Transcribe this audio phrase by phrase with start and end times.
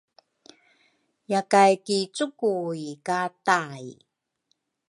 [1.31, 3.87] yakay ki cukuy ka tai